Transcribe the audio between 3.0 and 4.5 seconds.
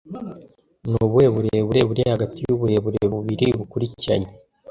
bubiri bukurikiranye